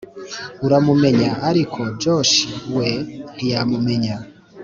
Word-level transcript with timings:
aramumenya 0.65 1.29
arko 1.49 1.81
josh 2.01 2.35
we 2.75 2.87
ntiyamumenya 3.33 4.15